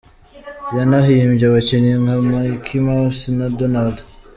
[0.77, 3.97] Yanahimbye abakinnyi nka Micey mouse na Donald.